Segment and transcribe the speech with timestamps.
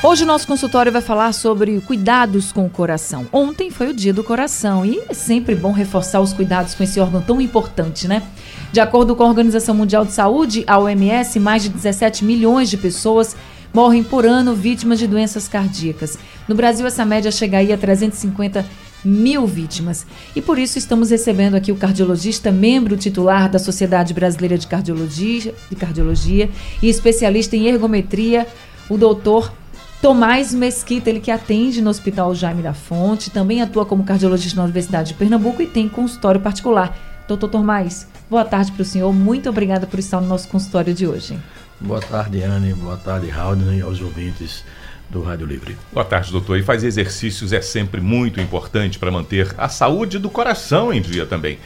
[0.00, 3.26] Hoje o nosso consultório vai falar sobre cuidados com o coração.
[3.32, 7.00] Ontem foi o dia do coração e é sempre bom reforçar os cuidados com esse
[7.00, 8.22] órgão tão importante, né?
[8.70, 12.76] De acordo com a Organização Mundial de Saúde, a OMS, mais de 17 milhões de
[12.76, 13.34] pessoas
[13.74, 16.16] morrem por ano vítimas de doenças cardíacas.
[16.46, 18.64] No Brasil, essa média chega aí a 350
[19.04, 20.06] mil vítimas.
[20.34, 25.52] E por isso estamos recebendo aqui o cardiologista, membro titular da Sociedade Brasileira de Cardiologia,
[25.68, 26.48] de Cardiologia
[26.80, 28.46] e especialista em ergometria,
[28.88, 29.52] o doutor
[30.00, 34.62] Tomás Mesquita, ele que atende no Hospital Jaime da Fonte, também atua como cardiologista na
[34.62, 36.96] Universidade de Pernambuco e tem consultório particular.
[37.26, 39.12] Doutor Tomás, boa tarde para o senhor.
[39.12, 41.36] Muito obrigada por estar no nosso consultório de hoje.
[41.80, 42.74] Boa tarde, Anne.
[42.74, 44.64] Boa tarde, Raul e aos ouvintes
[45.10, 45.76] do Rádio Livre.
[45.92, 46.56] Boa tarde, doutor.
[46.56, 51.26] E fazer exercícios é sempre muito importante para manter a saúde do coração em dia
[51.26, 51.58] também.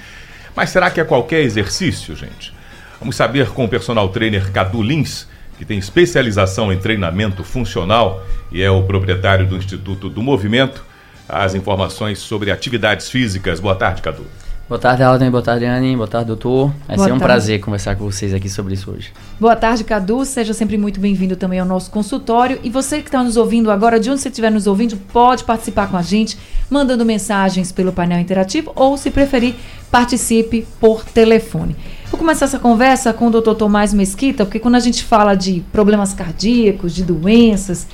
[0.56, 2.52] Mas será que é qualquer exercício, gente?
[2.98, 5.26] Vamos saber com o personal trainer Cadu Lins
[5.62, 10.84] que tem especialização em treinamento funcional e é o proprietário do Instituto do Movimento,
[11.28, 13.60] as informações sobre atividades físicas.
[13.60, 14.26] Boa tarde, Cadu.
[14.68, 15.30] Boa tarde, Alden.
[15.30, 15.94] Boa tarde, Anne.
[15.94, 16.74] Boa tarde, doutor.
[16.88, 17.24] Vai Boa ser um tarde.
[17.32, 19.12] prazer conversar com vocês aqui sobre isso hoje.
[19.38, 20.24] Boa tarde, Cadu.
[20.24, 22.58] Seja sempre muito bem-vindo também ao nosso consultório.
[22.64, 25.88] E você que está nos ouvindo agora, de onde você estiver nos ouvindo, pode participar
[25.88, 26.36] com a gente,
[26.68, 29.54] mandando mensagens pelo painel interativo ou, se preferir,
[29.92, 31.76] participe por telefone.
[32.12, 33.54] Vou começar essa conversa com o Dr.
[33.54, 37.86] Tomás Mesquita, porque quando a gente fala de problemas cardíacos, de doenças,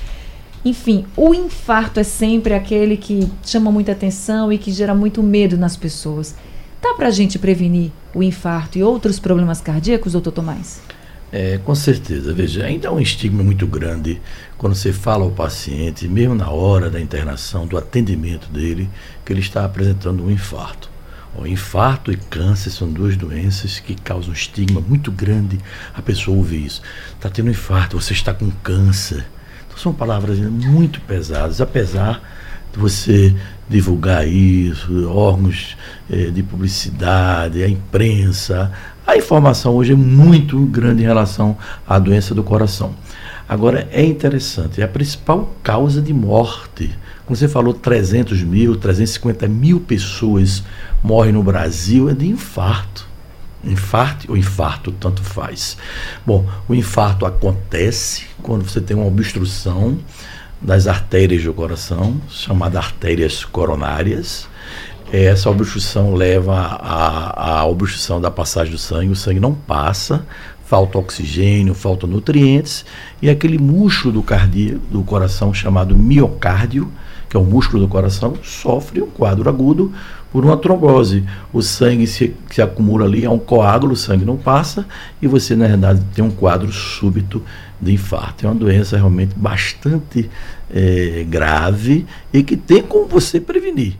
[0.63, 5.55] enfim, o infarto é sempre aquele que chama muita atenção e que gera muito medo
[5.55, 6.35] nas pessoas.
[6.81, 10.81] Dá para a gente prevenir o infarto e outros problemas cardíacos, doutor Tomás?
[11.31, 12.33] É, com certeza.
[12.33, 14.21] Veja, ainda há um estigma muito grande
[14.57, 18.89] quando você fala ao paciente, mesmo na hora da internação, do atendimento dele,
[19.23, 20.98] que ele está apresentando um infarto.
[21.37, 25.59] O infarto e câncer são duas doenças que causam estigma muito grande.
[25.93, 26.81] A pessoa ouve isso.
[27.15, 29.25] Está tendo um infarto, você está com câncer.
[29.67, 32.21] Então são palavras muito pesadas, apesar
[32.73, 33.35] de você
[33.69, 35.77] divulgar isso, órgãos
[36.09, 38.71] eh, de publicidade, a imprensa.
[39.05, 41.55] A informação hoje é muito grande em relação
[41.87, 42.95] à doença do coração.
[43.47, 46.91] Agora, é interessante, é a principal causa de morte
[47.29, 50.63] como você falou, 300 mil, 350 mil pessoas
[51.03, 53.07] morrem no Brasil é de infarto.
[53.63, 55.77] Infarto ou infarto, tanto faz.
[56.25, 59.99] Bom, o infarto acontece quando você tem uma obstrução
[60.59, 64.49] das artérias do coração, chamada artérias coronárias.
[65.11, 70.25] Essa obstrução leva à obstrução da passagem do sangue, o sangue não passa,
[70.65, 72.83] falta oxigênio, falta nutrientes,
[73.21, 76.91] e aquele músculo do, cardíaco, do coração chamado miocárdio,
[77.29, 79.93] que é o músculo do coração, sofre um quadro agudo
[80.31, 81.23] por uma trombose.
[81.53, 84.85] O sangue se, se acumula ali, é um coágulo, o sangue não passa
[85.21, 87.43] e você, na verdade, tem um quadro súbito
[87.79, 88.45] de infarto.
[88.45, 90.29] É uma doença realmente bastante
[90.73, 93.95] é, grave e que tem como você prevenir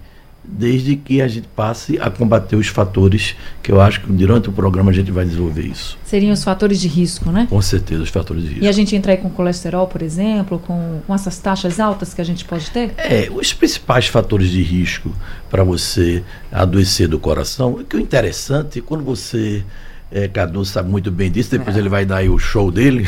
[0.52, 4.52] desde que a gente passe a combater os fatores que eu acho que durante o
[4.52, 5.98] programa a gente vai desenvolver isso.
[6.04, 7.48] Seriam os fatores de risco, né?
[7.50, 8.66] Com certeza, os fatores de risco.
[8.66, 12.22] E a gente entrar aí com colesterol, por exemplo, com, com essas taxas altas que
[12.22, 12.94] a gente pode ter?
[12.98, 15.14] É, os principais fatores de risco
[15.50, 19.64] para você adoecer do coração, que o interessante, quando você
[20.12, 21.80] é, Cadu sabe muito bem disso, depois é.
[21.80, 23.08] ele vai dar aí o show dele.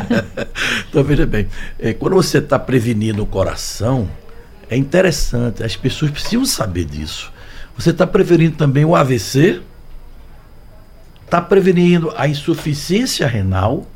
[0.88, 1.48] então, veja bem,
[1.78, 4.08] é, quando você está prevenindo o coração,
[4.72, 7.30] é interessante, as pessoas precisam saber disso.
[7.76, 9.60] Você está prevenindo também o AVC,
[11.26, 13.86] está prevenindo a insuficiência renal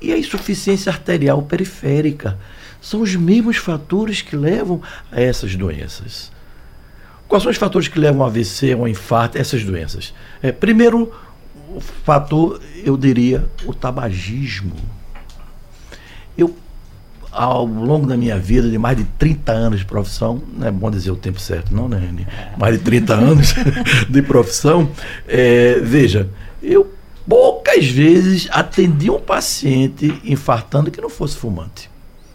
[0.00, 2.36] e a insuficiência arterial periférica.
[2.80, 6.32] São os mesmos fatores que levam a essas doenças.
[7.28, 10.12] Quais são os fatores que levam ao AVC, ao infarto, essas doenças?
[10.42, 11.12] É, primeiro,
[12.04, 14.74] fator, eu diria, o tabagismo.
[16.36, 16.56] Eu
[17.38, 20.90] ao longo da minha vida, de mais de 30 anos de profissão, não é bom
[20.90, 22.26] dizer o tempo certo, não, né, Anny?
[22.58, 23.54] Mais de 30 anos
[24.10, 24.90] de profissão,
[25.28, 26.28] é, veja,
[26.60, 26.92] eu
[27.28, 31.88] poucas vezes atendi um paciente infartando que não fosse fumante,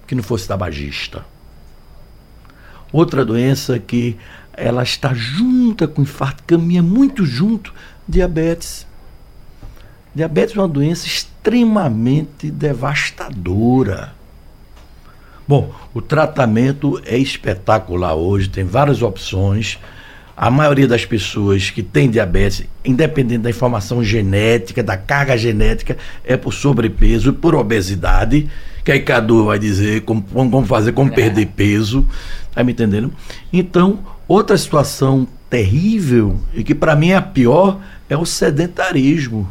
[0.07, 1.25] que não fosse tabagista.
[2.89, 4.15] Outra doença que
[4.53, 7.73] ela está junta com o infarto, caminha muito junto,
[8.07, 8.87] diabetes.
[10.15, 14.22] Diabetes é uma doença extremamente devastadora
[15.47, 19.77] Bom, o tratamento é espetacular hoje, tem várias opções.
[20.35, 26.35] A maioria das pessoas que tem diabetes, independente da informação genética, da carga genética, é
[26.35, 28.49] por sobrepeso e por obesidade.
[28.83, 31.15] Que aí Cadu vai dizer como, como fazer, como é.
[31.15, 32.07] perder peso.
[32.53, 33.11] Tá me entendendo?
[33.51, 37.79] Então, outra situação terrível, e que para mim é a pior,
[38.09, 39.47] é o sedentarismo.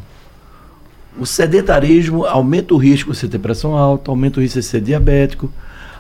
[1.17, 4.81] O sedentarismo aumenta o risco de você ter pressão alta, aumenta o risco de ser
[4.81, 5.53] diabético,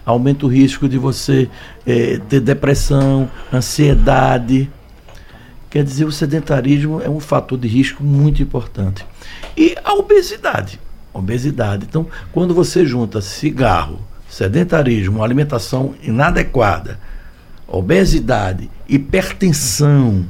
[0.05, 1.49] aumenta o risco de você
[1.87, 4.71] é, ter depressão, ansiedade.
[5.71, 9.07] Quer dizer, o sedentarismo é um fator de risco muito importante.
[9.57, 10.81] E a obesidade.
[11.13, 11.87] Obesidade.
[11.89, 16.99] Então, quando você junta cigarro, sedentarismo, alimentação inadequada,
[17.67, 20.27] obesidade, hipertensão,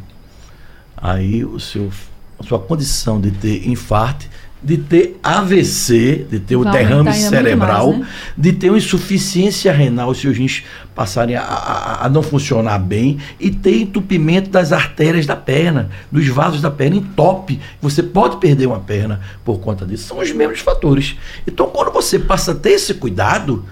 [0.97, 1.91] aí o seu,
[2.39, 4.27] a sua condição de ter infarto
[4.63, 8.09] de ter AVC, de ter o derrame cerebral, mais, né?
[8.37, 10.63] de ter uma insuficiência renal, se os rins
[10.95, 16.29] passarem a, a, a, não funcionar bem, e ter entupimento das artérias da perna, dos
[16.29, 17.61] vasos da perna, entope.
[17.81, 20.07] Você pode perder uma perna por conta disso.
[20.07, 21.17] São os mesmos fatores.
[21.47, 23.65] Então, quando você passa a ter esse cuidado,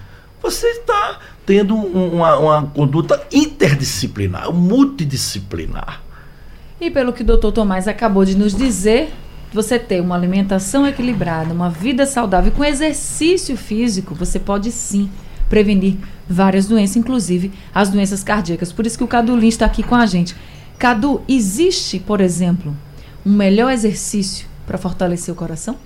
[0.43, 6.03] você está tendo uma, uma conduta interdisciplinar, multidisciplinar.
[6.81, 9.13] E pelo que o doutor Tomás acabou de nos dizer,
[9.53, 15.11] você ter uma alimentação equilibrada, uma vida saudável com exercício físico, você pode sim
[15.49, 15.97] prevenir
[16.29, 18.73] várias doenças, inclusive as doenças cardíacas.
[18.73, 20.37] Por isso que o Cadu Lins está aqui com a gente.
[20.79, 22.75] Cadu, existe, por exemplo,
[23.27, 25.77] um melhor exercício para fortalecer o coração?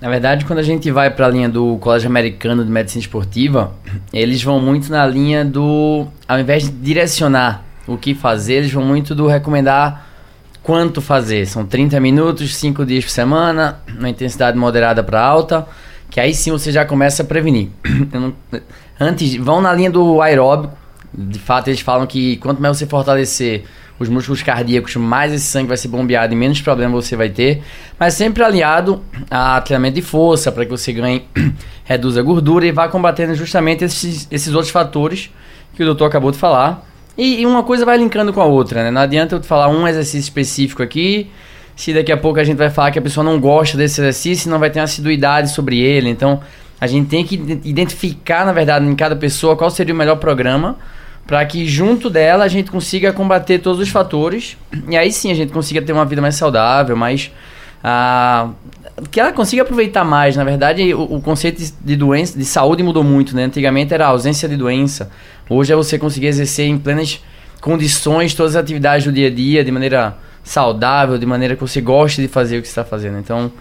[0.00, 3.74] Na verdade, quando a gente vai para a linha do Colégio Americano de Medicina Esportiva,
[4.12, 6.06] eles vão muito na linha do.
[6.28, 10.06] Ao invés de direcionar o que fazer, eles vão muito do recomendar
[10.64, 11.46] quanto fazer.
[11.46, 15.68] São 30 minutos, 5 dias por semana, uma intensidade moderada para alta,
[16.10, 17.68] que aí sim você já começa a prevenir.
[18.10, 18.34] Não,
[18.98, 20.74] antes, vão na linha do aeróbico.
[21.12, 23.64] De fato, eles falam que quanto mais você fortalecer
[24.00, 27.62] os músculos cardíacos, mais esse sangue vai ser bombeado e menos problema você vai ter.
[28.00, 31.28] Mas sempre aliado a treinamento de força, para que você ganhe,
[31.84, 35.30] reduza a gordura e vá combatendo justamente esses, esses outros fatores
[35.74, 38.84] que o doutor acabou de falar e, e, uma coisa vai linkando com a outra,
[38.84, 38.90] né?
[38.90, 41.30] Não adianta eu falar um exercício específico aqui,
[41.76, 44.50] se daqui a pouco a gente vai falar que a pessoa não gosta desse exercício,
[44.50, 46.08] não vai ter assiduidade sobre ele.
[46.08, 46.40] Então,
[46.80, 47.34] a gente tem que
[47.64, 50.76] identificar, na verdade, em cada pessoa qual seria o melhor programa
[51.26, 54.56] para que junto dela a gente consiga combater todos os fatores
[54.88, 57.32] e aí sim a gente consiga ter uma vida mais saudável, mais
[57.86, 58.48] ah,
[59.10, 60.36] que ela consiga aproveitar mais.
[60.36, 63.44] Na verdade, o, o, conceito de doença, de saúde mudou muito, né?
[63.44, 65.10] Antigamente era a ausência de doença.
[65.50, 67.22] Hoje é você conseguir exercer em plenas
[67.60, 71.82] condições todas as atividades do dia a dia de maneira saudável, de maneira que você
[71.82, 73.18] goste de fazer o que está fazendo.
[73.18, 73.52] Então,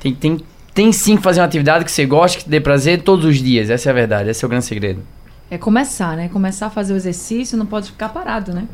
[0.00, 0.40] tem, tem,
[0.74, 3.36] tem sim que fazer uma atividade que você goste, que te dê prazer todos os
[3.36, 3.70] dias.
[3.70, 5.00] Essa é a verdade, esse é o grande segredo.
[5.48, 6.28] É começar, né?
[6.28, 8.66] Começar a fazer o exercício, não pode ficar parado, né?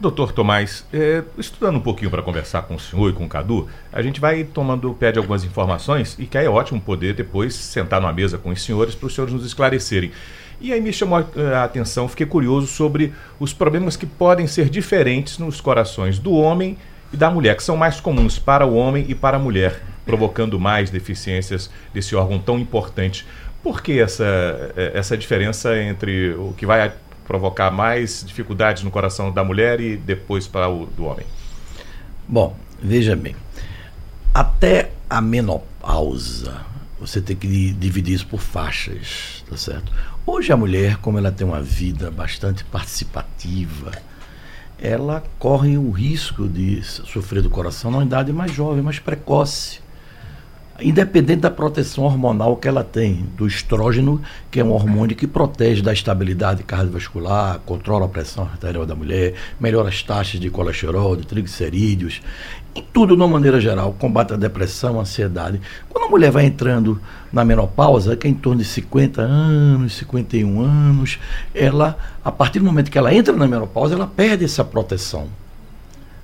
[0.00, 3.68] Doutor Tomás, é, estudando um pouquinho para conversar com o senhor e com o Cadu,
[3.92, 8.00] a gente vai tomando pé de algumas informações e que é ótimo poder depois sentar
[8.00, 10.12] numa mesa com os senhores para os senhores nos esclarecerem.
[10.60, 11.18] E aí me chamou
[11.52, 16.78] a atenção, fiquei curioso sobre os problemas que podem ser diferentes nos corações do homem
[17.12, 20.60] e da mulher, que são mais comuns para o homem e para a mulher, provocando
[20.60, 23.26] mais deficiências desse órgão tão importante.
[23.64, 24.24] Por que essa,
[24.76, 26.92] é, essa diferença entre o que vai
[27.28, 31.26] provocar mais dificuldades no coração da mulher e depois para o do homem?
[32.26, 33.36] Bom, veja bem.
[34.32, 36.62] Até a menopausa,
[36.98, 39.92] você tem que dividir isso por faixas, tá certo?
[40.26, 43.92] Hoje a mulher, como ela tem uma vida bastante participativa,
[44.80, 49.80] ela corre o risco de sofrer do coração na idade mais jovem, mais precoce.
[50.80, 55.82] Independente da proteção hormonal que ela tem, do estrógeno, que é um hormônio que protege
[55.82, 61.26] da estabilidade cardiovascular, controla a pressão arterial da mulher, melhora as taxas de colesterol, de
[61.26, 62.22] triglicerídeos,
[62.76, 65.60] em tudo de uma maneira geral, combate a depressão, a ansiedade.
[65.88, 67.00] Quando a mulher vai entrando
[67.32, 71.18] na menopausa, que é em torno de 50 anos, 51 anos,
[71.52, 75.26] ela, a partir do momento que ela entra na menopausa, ela perde essa proteção.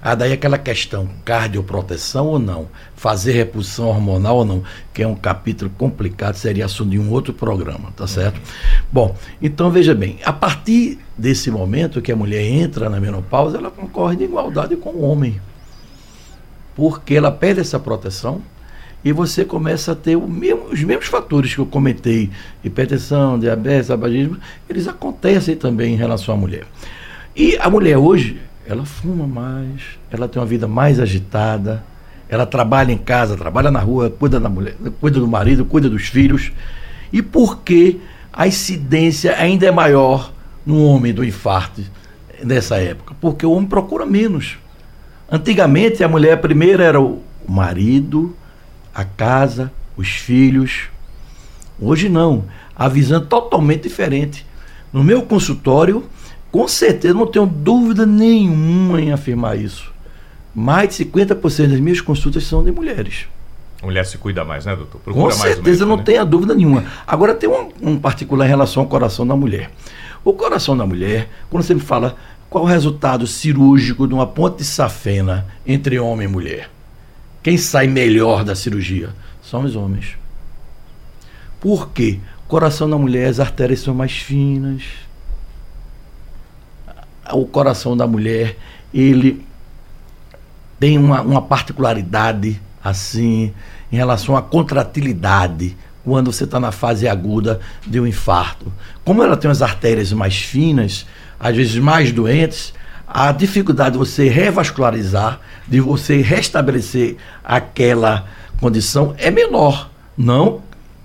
[0.06, 5.14] Ah, daí aquela questão, cardioproteção ou não, fazer repulsão hormonal ou não, que é um
[5.14, 8.38] capítulo complicado, seria assunto de um outro programa, tá certo?
[8.92, 13.70] Bom, então veja bem, a partir desse momento que a mulher entra na menopausa, ela
[13.70, 15.40] concorre de igualdade com o homem
[16.74, 18.42] porque ela perde essa proteção
[19.04, 22.30] e você começa a ter mesmo, os mesmos fatores que eu comentei,
[22.64, 26.64] hipertensão, diabetes, tabagismo, eles acontecem também em relação à mulher.
[27.36, 31.84] E a mulher hoje, ela fuma mais, ela tem uma vida mais agitada,
[32.28, 36.06] ela trabalha em casa, trabalha na rua, cuida da mulher, cuida do marido, cuida dos
[36.06, 36.52] filhos.
[37.12, 38.00] E por que
[38.32, 40.32] a incidência ainda é maior
[40.64, 41.82] no homem do infarto
[42.42, 44.58] nessa época, porque o homem procura menos.
[45.30, 48.34] Antigamente a mulher primeiro era o marido,
[48.94, 50.88] a casa, os filhos.
[51.80, 52.44] Hoje não.
[52.74, 54.46] A visão é totalmente diferente.
[54.92, 56.04] No meu consultório,
[56.54, 59.92] com certeza não tenho dúvida nenhuma em afirmar isso.
[60.54, 63.26] Mais de 50% das minhas consultas são de mulheres.
[63.82, 65.00] A mulher se cuida mais, né, doutor?
[65.00, 66.04] Procura com certeza, médico, não né?
[66.04, 66.84] tenha dúvida nenhuma.
[67.04, 69.68] Agora tem um, um particular em relação ao coração da mulher.
[70.24, 72.14] O coração da mulher, quando você me fala
[72.48, 76.70] qual o resultado cirúrgico de uma ponte de safena entre homem e mulher?
[77.42, 79.10] Quem sai melhor da cirurgia?
[79.42, 80.16] São os homens.
[81.60, 82.20] Por quê?
[82.44, 84.84] O coração da mulher, as artérias são mais finas.
[87.32, 88.56] O coração da mulher,
[88.92, 89.44] ele
[90.78, 93.52] tem uma, uma particularidade assim
[93.90, 98.70] em relação à contratilidade quando você está na fase aguda de um infarto.
[99.04, 101.06] Como ela tem as artérias mais finas,
[101.40, 102.74] às vezes mais doentes,
[103.06, 108.26] a dificuldade de você revascularizar, de você restabelecer aquela
[108.60, 109.90] condição é menor.
[110.16, 110.62] Não,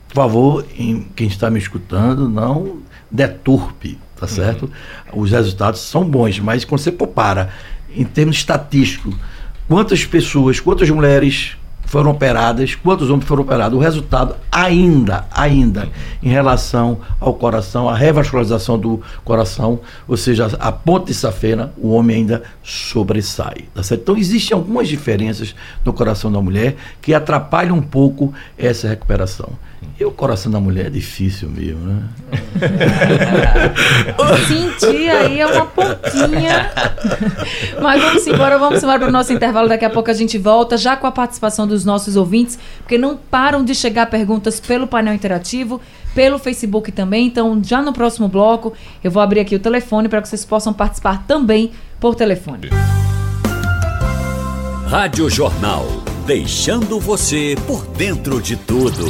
[0.09, 4.69] por favor, em, quem está me escutando, não deturpe, tá certo?
[5.13, 7.49] Os resultados são bons, mas quando você compara
[7.95, 9.15] em termos estatísticos,
[9.67, 11.55] quantas pessoas, quantas mulheres
[11.89, 13.75] foram operadas, quantos homens foram operados.
[13.75, 15.89] O resultado ainda, ainda,
[16.21, 21.89] em relação ao coração, a revascularização do coração, ou seja, a ponte de safena, o
[21.89, 23.65] homem ainda sobressai.
[23.73, 24.01] Tá certo?
[24.01, 29.49] Então existem algumas diferenças no coração da mulher que atrapalham um pouco essa recuperação.
[29.99, 32.03] E o coração da mulher é difícil mesmo, né?
[34.47, 36.71] Sentir aí é uma pontinha.
[37.81, 39.67] Mas vamos embora, vamos embora para o nosso intervalo.
[39.67, 43.17] Daqui a pouco a gente volta, já com a participação dos nossos ouvintes, porque não
[43.17, 45.81] param de chegar perguntas pelo painel interativo,
[46.15, 47.27] pelo Facebook também.
[47.27, 48.71] Então, já no próximo bloco,
[49.03, 52.69] eu vou abrir aqui o telefone para que vocês possam participar também por telefone.
[54.87, 55.85] Rádio Jornal,
[56.25, 59.05] deixando você por dentro de tudo.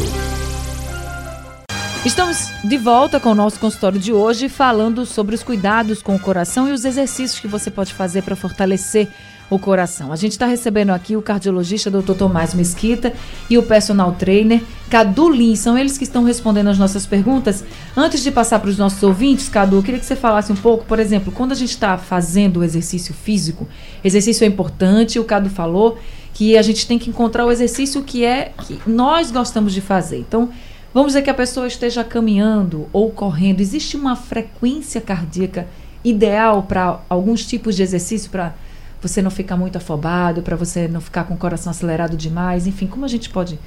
[2.06, 6.20] Estamos de volta com o nosso consultório de hoje, falando sobre os cuidados com o
[6.20, 9.10] coração e os exercícios que você pode fazer para fortalecer
[9.50, 10.14] o coração.
[10.14, 12.14] A gente está recebendo aqui o cardiologista Dr.
[12.14, 13.12] Tomás Mesquita
[13.50, 15.58] e o personal trainer Cadu Lin.
[15.58, 17.66] São eles que estão respondendo as nossas perguntas.
[17.98, 20.86] Antes de passar para os nossos ouvintes, Cadu, eu queria que você falasse um pouco,
[20.86, 23.68] por exemplo, quando a gente está fazendo o exercício físico,
[24.02, 26.00] exercício é importante, o Cadu falou
[26.34, 30.20] que a gente tem que encontrar o exercício que é que nós gostamos de fazer.
[30.20, 30.50] Então,
[30.94, 33.62] Vamos dizer que a pessoa esteja caminhando ou correndo.
[33.62, 35.68] Existe uma frequência cardíaca
[36.04, 38.54] ideal para alguns tipos de exercício para
[39.02, 42.66] você não ficar muito afobado, para você não ficar com o coração acelerado demais?
[42.66, 43.60] Enfim, como a gente pode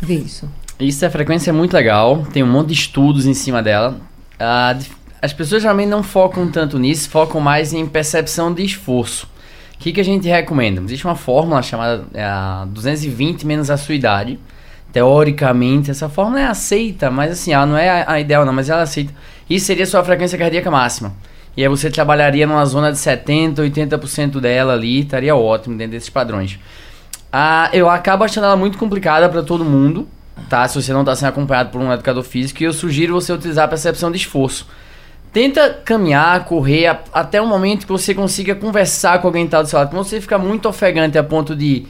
[0.00, 0.48] ver isso?
[0.78, 2.26] Isso é frequência muito legal.
[2.32, 4.00] Tem um monte de estudos em cima dela.
[5.20, 9.28] as pessoas geralmente não focam tanto nisso, focam mais em percepção de esforço.
[9.74, 10.80] O que, que a gente recomenda?
[10.80, 14.38] Existe uma fórmula chamada é, 220 menos a sua idade
[14.92, 18.68] teoricamente, essa fórmula é aceita, mas assim, ela não é a, a ideal não, mas
[18.68, 19.12] ela aceita.
[19.48, 21.12] Isso seria sua frequência cardíaca máxima.
[21.56, 26.08] E aí você trabalharia numa zona de 70, 80% dela ali, estaria ótimo dentro desses
[26.08, 26.58] padrões.
[27.32, 30.08] Ah, eu acabo achando ela muito complicada para todo mundo,
[30.48, 30.66] tá?
[30.66, 33.64] Se você não está sendo acompanhado por um educador físico, e eu sugiro você utilizar
[33.64, 34.66] a percepção de esforço.
[35.32, 39.62] Tenta caminhar, correr a, até o momento que você consiga conversar com alguém que está
[39.62, 39.90] do seu lado.
[39.90, 41.86] Quando você fica muito ofegante a ponto de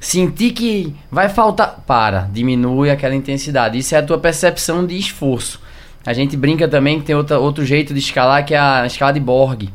[0.00, 3.78] sentir que vai faltar, para, diminui aquela intensidade.
[3.78, 5.60] Isso é a tua percepção de esforço.
[6.04, 9.12] A gente brinca também que tem outra, outro jeito de escalar que é a escala
[9.12, 9.68] de Borg.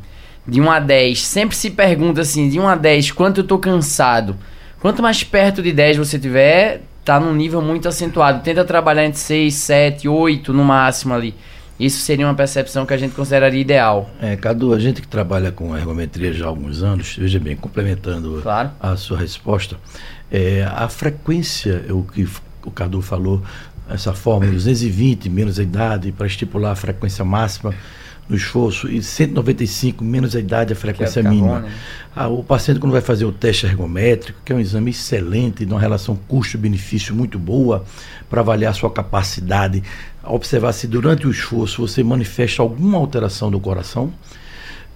[0.46, 1.24] De 1 a 10.
[1.24, 4.36] Sempre se pergunta assim, de 1 a 10, quanto eu tô cansado?
[4.80, 8.42] Quanto mais perto de 10 você tiver, tá num nível muito acentuado.
[8.42, 11.34] Tenta trabalhar entre 6, 7, 8 no máximo ali.
[11.82, 14.08] Isso seria uma percepção que a gente consideraria ideal.
[14.20, 18.40] É, Cadu, a gente que trabalha com ergometria já há alguns anos, veja bem, complementando
[18.40, 18.70] claro.
[18.78, 19.76] a sua resposta,
[20.30, 22.28] é, a frequência, o que
[22.64, 23.42] o Cadu falou,
[23.90, 27.74] essa forma, 220 menos a idade para estipular a frequência máxima
[28.28, 31.66] no esforço e 195 menos a idade a frequência é mínima.
[32.14, 35.72] Ah, o paciente quando vai fazer o teste ergométrico, que é um exame excelente, de
[35.72, 37.84] uma relação custo-benefício muito boa
[38.28, 39.82] para avaliar a sua capacidade
[40.24, 44.12] observar se durante o esforço você manifesta alguma alteração do coração.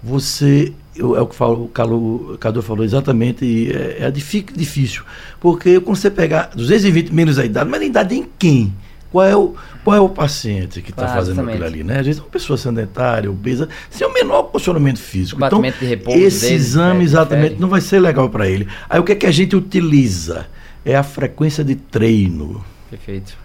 [0.02, 5.02] Você, eu, é o que falo, o Cadu, Cadu falou exatamente, e é, é difícil,
[5.40, 8.72] porque quando você pegar 220 menos a idade, mas a idade em quem?
[9.16, 12.00] Qual é o, qual é o paciente que está fazendo aquilo ali, né?
[12.00, 15.42] Às vezes é uma pessoa sedentária, obesa, sem o menor funcionamento físico.
[15.42, 18.68] então, de repouso esse exame exatamente não vai ser legal para ele.
[18.90, 20.46] Aí o que é que a gente utiliza?
[20.84, 22.62] É a frequência de treino.
[22.90, 23.38] Perfeito.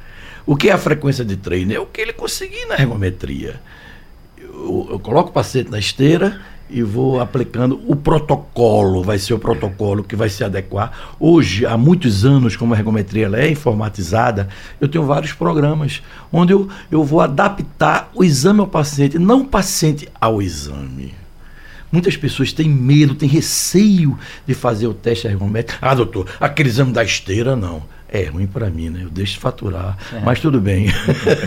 [0.46, 1.72] O que é a frequência de treino?
[1.72, 3.62] É o que ele conseguir na ergometria.
[4.38, 9.40] Eu, eu coloco o paciente na esteira e vou aplicando o protocolo, vai ser o
[9.40, 10.92] protocolo que vai se adequar.
[11.20, 14.48] Hoje, há muitos anos, como a ergometria é informatizada,
[14.80, 16.02] eu tenho vários programas
[16.32, 21.14] onde eu, eu vou adaptar o exame ao paciente, não o paciente ao exame.
[21.92, 25.78] Muitas pessoas têm medo, têm receio de fazer o teste ergométrico.
[25.86, 27.84] Ah, doutor, aquele exame da esteira, não.
[28.14, 29.04] É ruim para mim, né?
[29.04, 30.20] Eu deixo de faturar, é.
[30.20, 30.88] mas tudo bem.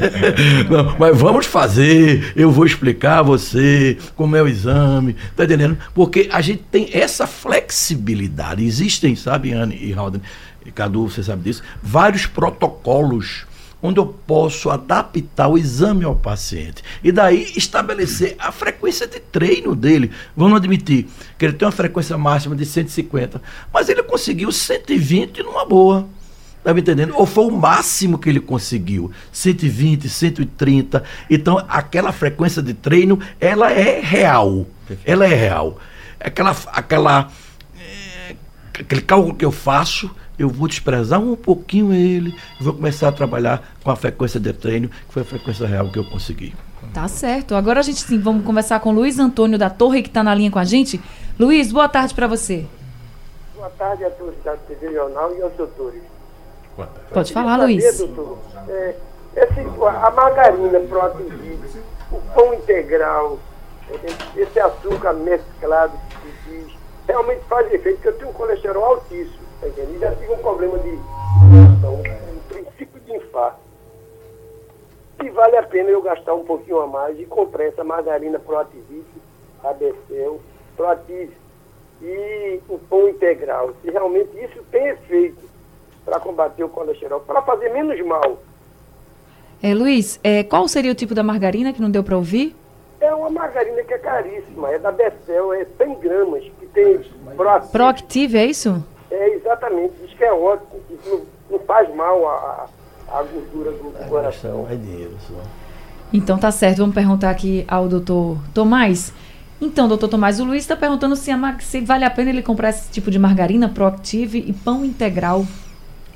[0.70, 5.76] Não, mas vamos fazer, eu vou explicar a você como é o exame, tá entendendo?
[5.92, 8.64] Porque a gente tem essa flexibilidade.
[8.64, 10.22] Existem, sabe, Anne e Halden,
[10.64, 13.44] e Cadu, você sabe disso, vários protocolos
[13.82, 19.76] onde eu posso adaptar o exame ao paciente e daí estabelecer a frequência de treino
[19.76, 20.10] dele.
[20.34, 21.06] Vamos admitir
[21.36, 26.08] que ele tem uma frequência máxima de 150, mas ele conseguiu 120 numa boa.
[26.64, 27.12] Está me entendendo?
[27.14, 29.12] Ou foi o máximo que ele conseguiu?
[29.30, 31.04] 120, 130.
[31.28, 34.64] Então, aquela frequência de treino, ela é real.
[35.04, 35.76] Ela é real.
[36.18, 37.30] Aquela, aquela,
[37.78, 38.34] é,
[38.80, 43.74] aquele cálculo que eu faço, eu vou desprezar um pouquinho ele, vou começar a trabalhar
[43.82, 46.54] com a frequência de treino, que foi a frequência real que eu consegui.
[46.94, 47.54] Tá certo.
[47.54, 50.34] Agora a gente sim, vamos conversar com o Luiz Antônio da Torre, que está na
[50.34, 50.98] linha com a gente.
[51.38, 52.64] Luiz, boa tarde para você.
[53.54, 56.13] Boa tarde a todos da TV Jornal e aos doutores.
[57.12, 57.98] Pode falar, Luiz.
[57.98, 58.38] Doutor,
[58.68, 58.94] é,
[59.36, 61.66] esse, a margarina proativida,
[62.10, 63.38] o pão integral,
[64.36, 66.72] esse açúcar mesclado que diz,
[67.06, 69.96] realmente faz efeito, porque eu tenho um colesterol altíssimo, tá entendendo?
[69.96, 70.98] E já tive um problema de
[71.78, 73.58] então, um princípio de infarto.
[75.22, 79.22] E vale a pena eu gastar um pouquinho a mais e comprar essa margarina proativite,
[79.62, 80.40] ABCL,
[80.76, 81.30] Proativ
[82.02, 83.72] e o pão integral.
[83.80, 85.53] Se realmente isso tem efeito
[86.04, 88.38] para combater o colesterol, para fazer menos mal.
[89.62, 92.54] É, Luiz, é, qual seria o tipo da margarina que não deu para ouvir?
[93.00, 97.00] É uma margarina que é caríssima, é da Becel, é 100 gramas, que tem
[97.36, 97.72] Proactive.
[97.72, 98.84] Proactive, é isso?
[99.10, 102.68] É, exatamente, diz que é ótimo, que não, não faz mal a,
[103.08, 104.66] a gordura do, do coração.
[104.70, 105.34] É dinheiro só.
[106.12, 109.12] Então tá certo, vamos perguntar aqui ao doutor Tomás.
[109.60, 112.70] Então, doutor Tomás, o Luiz está perguntando se, a, se vale a pena ele comprar
[112.70, 115.44] esse tipo de margarina Proactive e pão integral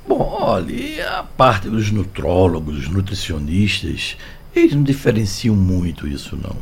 [0.09, 4.17] Bom, olha, a parte dos nutrólogos, nutricionistas,
[4.55, 6.55] eles não diferenciam muito isso não.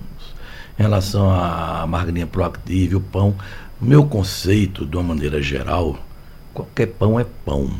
[0.77, 3.33] Em relação à margarina proactiva, o pão,
[3.79, 5.97] meu conceito, de uma maneira geral,
[6.53, 7.71] qualquer pão é pão.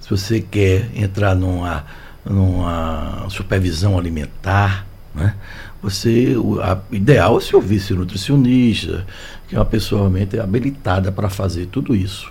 [0.00, 1.84] Se você quer entrar numa,
[2.24, 5.34] numa supervisão alimentar, né,
[5.82, 9.04] você, o a, ideal é se ouvir nutricionista,
[9.48, 12.30] que é uma pessoa realmente habilitada para fazer tudo isso.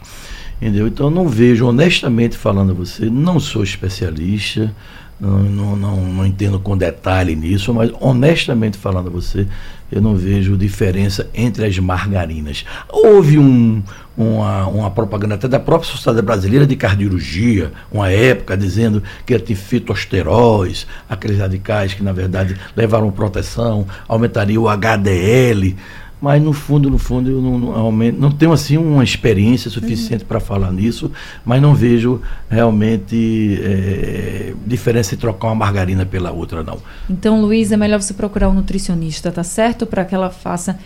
[0.62, 0.88] Entendeu?
[0.88, 4.72] Então não vejo, honestamente falando a você, não sou especialista,
[5.20, 9.48] não, não, não, não, entendo com detalhe nisso, mas honestamente falando a você,
[9.92, 12.64] eu não vejo diferença entre as margarinas.
[12.88, 13.82] Houve um,
[14.16, 19.58] uma, uma propaganda até da própria Sociedade Brasileira de Cardiologia, uma época, dizendo que tinha
[19.58, 25.76] fitosteróis, aqueles radicais que na verdade levaram proteção, aumentariam o HDL
[26.22, 30.28] mas no fundo, no fundo, eu não, não, não tenho assim uma experiência suficiente uhum.
[30.28, 31.12] para falar nisso,
[31.44, 36.78] mas não vejo realmente é, diferença em trocar uma margarina pela outra, não.
[37.10, 39.88] Então, Luiz, é melhor você procurar um nutricionista, tá certo?
[39.88, 40.78] Para que ela faça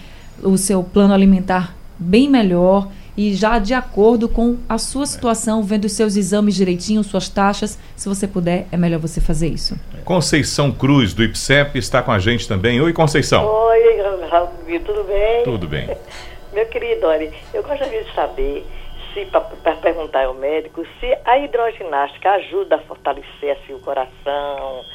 [0.41, 5.85] o seu plano alimentar bem melhor e já de acordo com a sua situação, vendo
[5.85, 9.79] os seus exames direitinho, suas taxas, se você puder, é melhor você fazer isso.
[10.03, 12.81] Conceição Cruz, do IPSEP, está com a gente também.
[12.81, 13.45] Oi, Conceição.
[13.45, 14.49] Oi, Raul,
[14.85, 15.43] tudo bem?
[15.43, 15.97] Tudo bem.
[16.53, 18.65] Meu querido, olha, eu gostaria de saber
[19.13, 24.85] se, para perguntar ao médico, se a hidroginástica ajuda a fortalecer assim, o coração.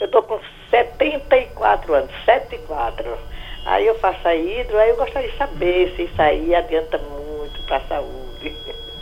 [0.00, 0.38] Eu estou com
[0.70, 3.18] 74 anos, 74.
[3.66, 7.33] Aí eu faço a hidro, aí eu gostaria de saber se isso aí adianta muito
[7.66, 8.52] para a saúde.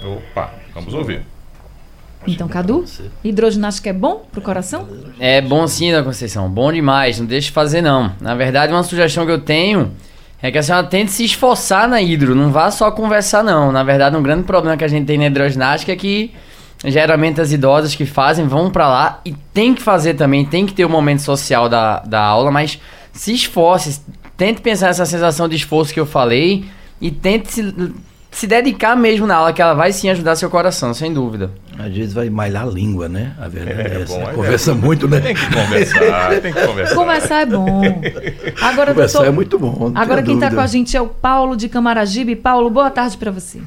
[0.05, 1.23] Opa, vamos ouvir.
[2.27, 2.85] Então, Cadu,
[3.25, 4.89] hidroginástica é bom pro coração?
[5.19, 6.49] É bom sim, da Conceição.
[6.49, 7.19] Bom demais.
[7.19, 8.13] Não deixe de fazer, não.
[8.21, 9.93] Na verdade, uma sugestão que eu tenho
[10.41, 12.35] é que a senhora tente se esforçar na hidro.
[12.35, 13.73] Não vá só conversar, não.
[13.73, 16.33] Na verdade, um grande problema que a gente tem na hidroginástica é que
[16.85, 20.73] geralmente as idosas que fazem vão para lá e tem que fazer também, tem que
[20.73, 22.81] ter o momento social da, da aula, mas
[23.13, 24.01] se esforce,
[24.37, 26.65] tente pensar nessa sensação de esforço que eu falei
[27.01, 27.75] e tente se,
[28.33, 31.51] se dedicar mesmo na aula, que ela vai sim ajudar seu coração, sem dúvida.
[31.79, 33.37] Às vezes vai malhar a língua, né?
[33.39, 34.19] A verdade é, é essa.
[34.19, 35.21] Bom, é Conversa é muito, né?
[35.21, 36.95] Tem que conversar, tem que conversar.
[36.95, 37.83] Conversar é bom.
[38.61, 39.93] Agora, conversar doutor, é muito bom.
[39.95, 42.35] Agora quem está com a gente é o Paulo de Camaragibe.
[42.35, 43.61] Paulo, boa tarde para você.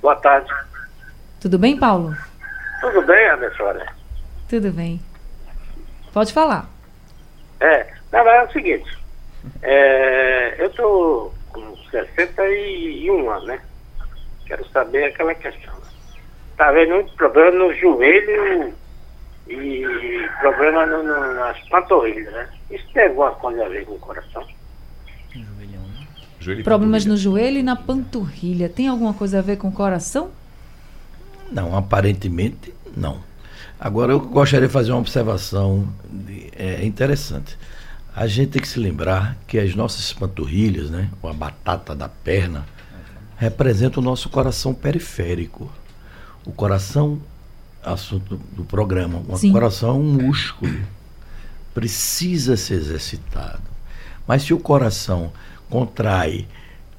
[0.00, 0.48] Boa tarde.
[1.40, 2.16] Tudo bem, Paulo?
[2.80, 3.64] Tudo bem, Anderson?
[4.48, 5.00] Tudo bem.
[6.12, 6.70] Pode falar.
[7.60, 8.98] É, na verdade é o seguinte,
[9.62, 11.41] é, eu estou com
[11.92, 13.60] 61 anos, né?
[14.46, 15.72] Quero saber aquela questão.
[16.56, 18.74] Tá havendo muito problema no joelho
[19.48, 22.48] e problema no, no, nas panturrilhas, né?
[22.70, 24.44] Isso tem alguma coisa a ver com o coração?
[26.40, 27.12] Joelho Problemas panturrilha.
[27.12, 28.68] no joelho e na panturrilha.
[28.68, 30.30] Tem alguma coisa a ver com o coração?
[31.52, 33.20] Não, aparentemente não.
[33.78, 37.56] Agora eu gostaria de fazer uma observação de- é, interessante.
[38.14, 42.08] A gente tem que se lembrar que as nossas panturrilhas, né, ou a batata da
[42.08, 42.66] perna,
[43.36, 45.70] representa o nosso coração periférico.
[46.44, 47.20] O coração,
[47.82, 49.50] assunto do programa, o Sim.
[49.50, 50.78] coração é um músculo,
[51.72, 53.62] precisa ser exercitado.
[54.26, 55.32] Mas se o coração
[55.70, 56.46] contrai,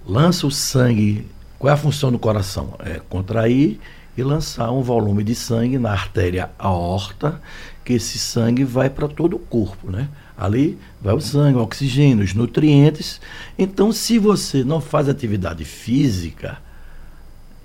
[0.06, 1.28] lança o sangue,
[1.60, 2.76] qual é a função do coração?
[2.80, 3.80] É contrair
[4.18, 7.40] e lançar um volume de sangue na artéria aorta,
[7.86, 10.10] que esse sangue vai para todo o corpo, né?
[10.38, 13.22] Ali vai o sangue, o oxigênio, os nutrientes.
[13.58, 16.58] Então, se você não faz atividade física,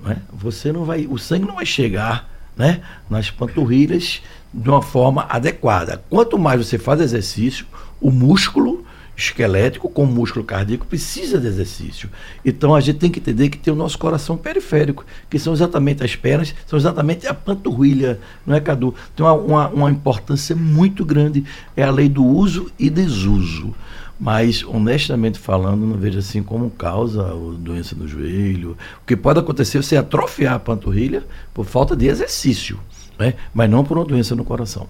[0.00, 4.20] né, você não vai, o sangue não vai chegar, né, nas panturrilhas
[4.52, 6.02] de uma forma adequada.
[6.10, 7.66] Quanto mais você faz exercício,
[8.00, 8.84] o músculo
[9.18, 12.08] esquelético com músculo cardíaco precisa de exercício.
[12.44, 16.04] Então a gente tem que entender que tem o nosso coração periférico, que são exatamente
[16.04, 18.94] as pernas, são exatamente a panturrilha, não é, Cadu?
[19.16, 21.44] Tem uma, uma, uma importância muito grande,
[21.76, 23.74] é a lei do uso e desuso.
[24.20, 28.76] Mas, honestamente falando, não vejo assim como causa a doença no joelho.
[29.02, 32.80] O que pode acontecer é você atrofiar a panturrilha por falta de exercício,
[33.18, 33.34] né?
[33.52, 34.86] mas não por uma doença no coração.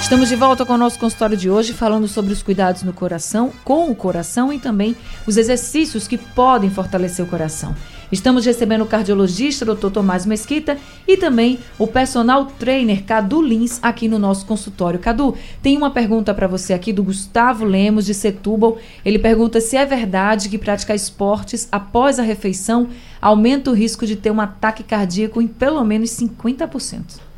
[0.00, 3.52] Estamos de volta com o nosso consultório de hoje, falando sobre os cuidados no coração,
[3.64, 7.74] com o coração e também os exercícios que podem fortalecer o coração.
[8.10, 9.90] Estamos recebendo o cardiologista, Dr.
[9.90, 10.76] Tomás Mesquita,
[11.08, 15.00] e também o personal trainer Cadu Lins aqui no nosso consultório.
[15.00, 18.76] Cadu, tem uma pergunta para você aqui do Gustavo Lemos, de Setúbal.
[19.04, 22.88] Ele pergunta se é verdade que praticar esportes após a refeição
[23.20, 27.31] aumenta o risco de ter um ataque cardíaco em pelo menos 50%.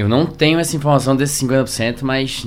[0.00, 2.42] Eu não tenho essa informação desses 50%, mas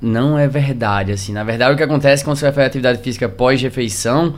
[0.00, 1.34] não é verdade, assim.
[1.34, 4.36] Na verdade, o que acontece quando você vai fazer atividade física pós-refeição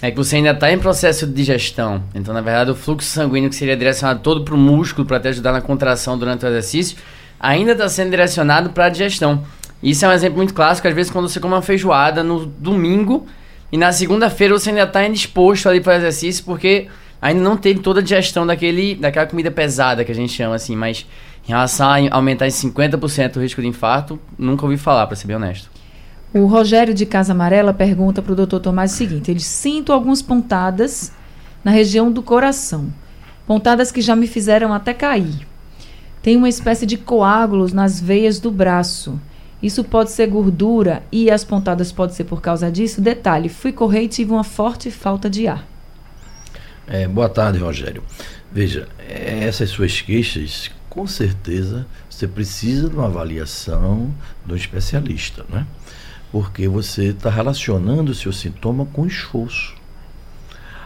[0.00, 2.02] é que você ainda está em processo de digestão.
[2.14, 5.28] Então, na verdade, o fluxo sanguíneo que seria direcionado todo para o músculo para te
[5.28, 6.96] ajudar na contração durante o exercício,
[7.38, 9.44] ainda está sendo direcionado para a digestão.
[9.82, 13.26] Isso é um exemplo muito clássico, às vezes, quando você come uma feijoada no domingo
[13.70, 16.88] e na segunda-feira você ainda está indisposto ali para o exercício, porque
[17.20, 20.74] ainda não teve toda a digestão daquele, daquela comida pesada que a gente chama assim,
[20.74, 21.06] mas
[21.44, 25.26] em relação a aumentar em 50% o risco de infarto, nunca ouvi falar, para ser
[25.26, 25.70] bem honesto.
[26.32, 30.22] O Rogério de Casa Amarela pergunta para o doutor Tomás o seguinte: ele sinto algumas
[30.22, 31.12] pontadas
[31.62, 32.92] na região do coração,
[33.46, 35.46] pontadas que já me fizeram até cair.
[36.22, 39.20] Tem uma espécie de coágulos nas veias do braço.
[39.62, 43.00] Isso pode ser gordura e as pontadas pode ser por causa disso.
[43.00, 45.66] Detalhe: fui correr e tive uma forte falta de ar.
[46.86, 48.02] É, boa tarde, Rogério.
[48.50, 54.12] Veja, essas suas queixas, com certeza, você precisa de uma avaliação
[54.44, 55.66] do especialista, né?
[56.30, 59.74] Porque você está relacionando o seu sintoma com esforço.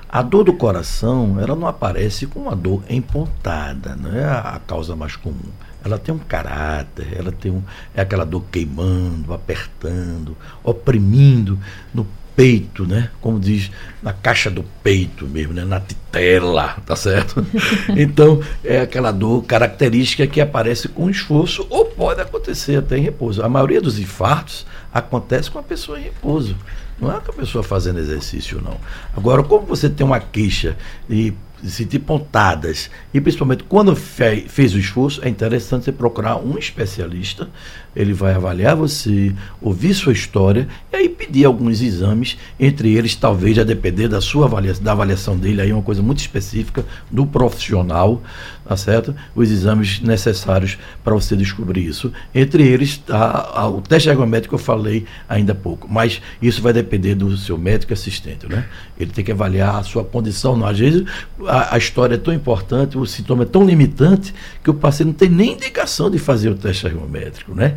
[0.09, 4.61] A dor do coração, ela não aparece com uma dor em pontada, não é a
[4.65, 5.51] causa mais comum.
[5.85, 11.59] Ela tem um caráter, ela tem um, é aquela dor queimando, apertando, oprimindo
[11.93, 12.07] no
[12.37, 13.11] peito, né?
[13.21, 13.71] Como diz,
[14.03, 15.65] na caixa do peito mesmo, né?
[15.65, 17.45] Na titela, tá certo?
[17.97, 23.43] Então, é aquela dor característica que aparece com esforço ou pode acontecer até em repouso.
[23.43, 26.55] A maioria dos infartos acontece com a pessoa em repouso.
[27.01, 28.79] Não é com a pessoa fazendo exercício, não.
[29.17, 30.77] Agora, como você tem uma queixa
[31.09, 36.59] e sentir pontadas, e principalmente quando fe fez o esforço, é interessante você procurar um
[36.59, 37.49] especialista,
[37.97, 43.59] ele vai avaliar você, ouvir sua história e aí pedir alguns exames, entre eles talvez
[43.59, 47.27] a depender da sua avaliação, da avaliação dele, aí é uma coisa muito específica do
[47.27, 48.23] profissional,
[48.67, 49.15] tá certo?
[49.35, 52.13] Os exames necessários para você descobrir isso.
[52.35, 57.15] Entre eles tá, o teste ergométrico eu falei ainda há pouco, mas isso vai depender
[57.15, 58.67] do seu médico assistente, né?
[58.99, 61.05] Ele tem que avaliar a sua condição, não, às vezes
[61.47, 65.15] a, a, história é tão importante, o sintoma é tão limitante, que o paciente não
[65.15, 67.77] tem nem indicação de fazer o teste ergométrico, né?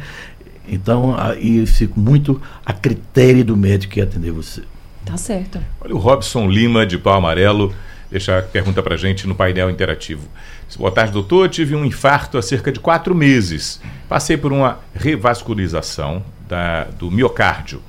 [0.68, 4.64] Então, aí fico muito a critério do médico que atender você.
[5.04, 5.60] Tá certo.
[5.82, 7.74] Olha, o Robson Lima, de Pau Amarelo,
[8.12, 10.28] deixa a pergunta pra gente no painel interativo.
[10.78, 11.50] Boa tarde, doutor.
[11.50, 13.82] Tive um infarto há cerca de quatro meses.
[14.08, 17.82] Passei por uma revascularização da, do miocárdio.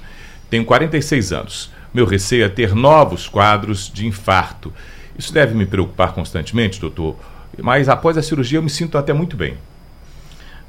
[0.48, 1.70] Tenho 46 anos.
[1.92, 4.72] Meu receio é ter novos quadros de infarto.
[5.18, 7.16] Isso deve me preocupar constantemente, doutor?
[7.60, 9.58] Mas após a cirurgia eu me sinto até muito bem.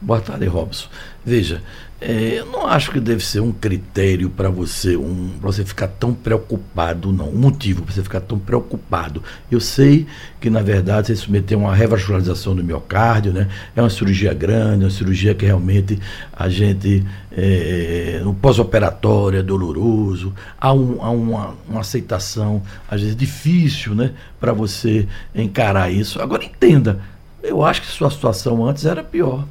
[0.01, 0.87] Boa tarde, Robson.
[1.23, 1.61] Veja,
[2.01, 5.87] é, eu não acho que deve ser um critério para você, um, pra você ficar
[5.87, 7.29] tão preocupado, não.
[7.29, 9.21] Um motivo para você ficar tão preocupado.
[9.51, 10.07] Eu sei
[10.39, 13.47] que, na verdade, você submeter uma revascularização do miocárdio, né?
[13.75, 15.99] É uma cirurgia grande, uma cirurgia que realmente
[16.33, 20.33] a gente, é, no pós-operatório, é doloroso.
[20.59, 24.13] Há, um, há uma, uma aceitação, às vezes, difícil, né?
[24.39, 26.19] Para você encarar isso.
[26.19, 26.99] Agora, entenda,
[27.43, 29.45] eu acho que sua situação antes era pior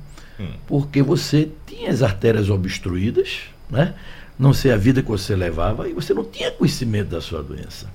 [0.66, 3.94] porque você tinha as artérias obstruídas, né?
[4.40, 7.86] não sei a vida que você levava, e você não tinha conhecimento da sua doença.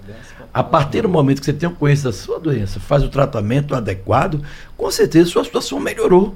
[0.53, 3.73] A partir do momento que você tem o conhecimento da sua doença, faz o tratamento
[3.73, 4.43] adequado,
[4.77, 6.35] com certeza sua situação melhorou.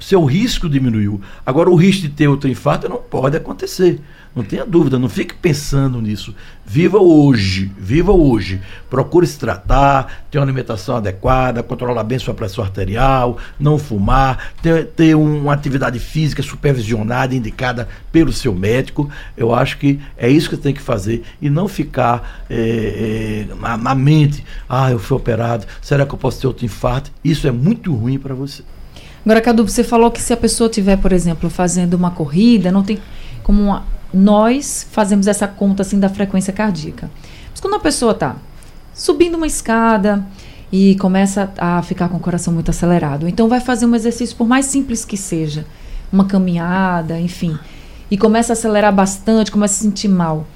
[0.00, 1.20] Seu risco diminuiu.
[1.44, 4.00] Agora, o risco de ter outro infarto não pode acontecer.
[4.34, 6.34] Não tenha dúvida, não fique pensando nisso.
[6.64, 8.62] Viva hoje, viva hoje.
[8.88, 14.86] Procure se tratar, ter uma alimentação adequada, controlar bem sua pressão arterial, não fumar, ter,
[14.86, 19.10] ter uma atividade física supervisionada, indicada pelo seu médico.
[19.36, 23.76] Eu acho que é isso que tem que fazer e não ficar é, é, na,
[23.76, 27.10] na mente, ah, eu fui operado, será que eu posso ter outro infarto?
[27.24, 28.62] Isso é muito ruim para você.
[29.24, 32.82] Agora, Cadu, você falou que se a pessoa tiver, por exemplo, fazendo uma corrida, não
[32.82, 32.98] tem
[33.42, 37.10] como uma, nós fazemos essa conta assim da frequência cardíaca.
[37.50, 38.36] Mas quando a pessoa está
[38.94, 40.26] subindo uma escada
[40.72, 44.46] e começa a ficar com o coração muito acelerado, então vai fazer um exercício por
[44.46, 45.66] mais simples que seja,
[46.12, 47.58] uma caminhada, enfim,
[48.10, 50.46] e começa a acelerar bastante, começa a se sentir mal.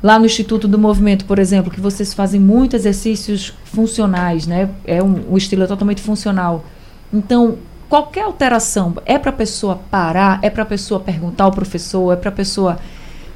[0.00, 4.70] Lá no Instituto do Movimento, por exemplo, que vocês fazem muitos exercícios funcionais, né?
[4.84, 6.64] É um, o estilo totalmente funcional.
[7.12, 12.12] Então, qualquer alteração é para a pessoa parar, é para a pessoa perguntar ao professor,
[12.12, 12.78] é para a pessoa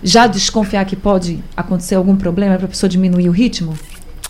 [0.03, 3.75] já desconfiar que pode acontecer algum problema, é para a pessoa diminuir o ritmo?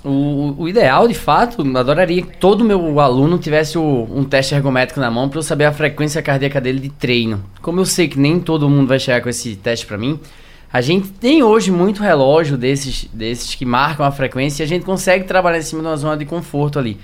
[0.05, 4.99] O, o, ideal, de fato, adoraria que todo meu aluno tivesse o, um teste ergométrico
[4.99, 7.43] na mão para eu saber a frequência cardíaca dele de treino.
[7.61, 10.19] Como eu sei que nem todo mundo vai chegar com esse teste para mim,
[10.73, 14.85] a gente tem hoje muito relógio desses, desses que marcam a frequência e a gente
[14.85, 16.99] consegue trabalhar em cima de uma zona de conforto ali.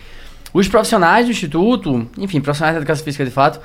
[0.52, 3.60] Os profissionais do instituto, enfim, profissionais da educação física de fato,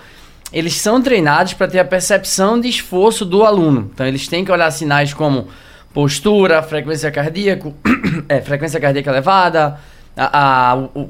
[0.51, 3.89] eles são treinados para ter a percepção de esforço do aluno.
[3.93, 5.47] Então eles têm que olhar sinais como
[5.93, 7.71] postura, frequência cardíaca,
[8.29, 9.79] é, frequência cardíaca elevada,
[10.15, 11.09] a, a, o,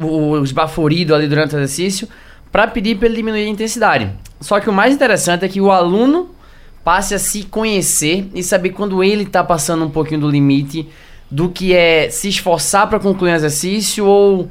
[0.00, 2.08] o, o esbaforido ali durante o exercício,
[2.50, 4.10] para pedir para ele diminuir a intensidade.
[4.40, 6.30] Só que o mais interessante é que o aluno
[6.82, 10.88] passe a se conhecer e saber quando ele está passando um pouquinho do limite
[11.30, 14.50] do que é se esforçar para concluir um exercício ou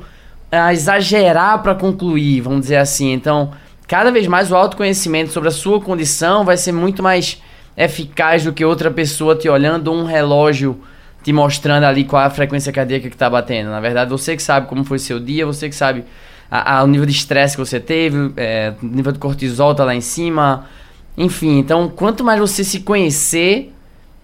[0.51, 3.11] a exagerar para concluir, vamos dizer assim.
[3.13, 3.51] Então,
[3.87, 7.41] cada vez mais o autoconhecimento sobre a sua condição vai ser muito mais
[7.75, 10.81] eficaz do que outra pessoa te olhando um relógio
[11.27, 13.69] te mostrando ali qual é a frequência cardíaca que está batendo.
[13.69, 16.05] Na verdade, você que sabe como foi seu dia, você que sabe
[16.49, 19.83] a, a, o nível de estresse que você teve, é, o nível de cortisol tá
[19.83, 20.65] lá em cima.
[21.17, 23.73] Enfim, então quanto mais você se conhecer,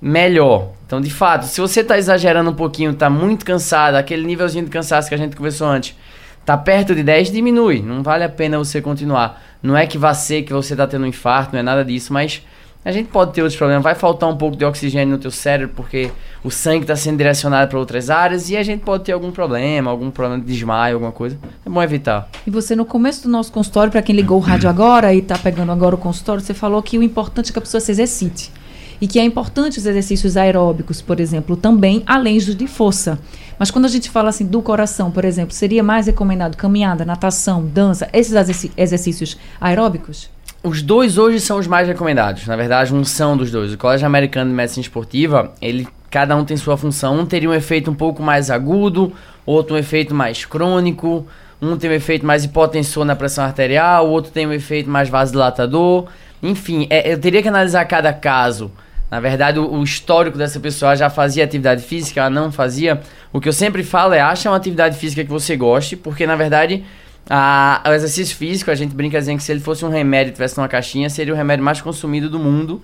[0.01, 0.71] melhor.
[0.85, 4.71] Então, de fato, se você está exagerando um pouquinho, está muito cansado, aquele nívelzinho de
[4.71, 5.97] cansaço que a gente conversou antes,
[6.45, 7.81] tá perto de 10, diminui.
[7.81, 9.41] Não vale a pena você continuar.
[9.61, 12.11] Não é que vá ser que você tá tendo um infarto, não é nada disso,
[12.11, 12.41] mas
[12.85, 13.83] a gente pode ter outros problemas.
[13.83, 16.11] Vai faltar um pouco de oxigênio no teu cérebro porque
[16.43, 19.89] o sangue está sendo direcionado para outras áreas e a gente pode ter algum problema,
[19.89, 21.39] algum problema de desmaio, alguma coisa.
[21.65, 22.29] É bom evitar.
[22.45, 25.37] E você, no começo do nosso consultório, para quem ligou o rádio agora e está
[25.37, 28.51] pegando agora o consultório, você falou que o importante é que a pessoa se exercite
[28.99, 33.19] e que é importante os exercícios aeróbicos, por exemplo, também, além dos de força.
[33.57, 37.65] Mas quando a gente fala assim do coração, por exemplo, seria mais recomendado caminhada, natação,
[37.65, 38.33] dança, esses
[38.77, 40.29] exercícios aeróbicos?
[40.63, 42.47] Os dois hoje são os mais recomendados.
[42.47, 43.73] Na verdade, um são dos dois.
[43.73, 47.19] O Colégio Americano de Medicina Esportiva, ele cada um tem sua função.
[47.19, 49.11] Um teria um efeito um pouco mais agudo,
[49.45, 51.27] outro um efeito mais crônico.
[51.61, 55.07] Um tem um efeito mais hipotensor na pressão arterial, o outro tem um efeito mais
[55.07, 56.07] vasodilatador.
[56.43, 58.71] Enfim, é, eu teria que analisar cada caso
[59.13, 62.99] na verdade, o, o, histórico dessa pessoa já fazia atividade física, ela não fazia.
[63.31, 66.35] O que eu sempre falo é acha uma atividade física que você goste, porque na
[66.35, 66.83] verdade
[67.29, 70.57] a, o exercício físico, a gente brinca dizendo que se ele fosse um remédio tivesse
[70.57, 72.81] numa caixinha, seria o remédio mais consumido do mundo,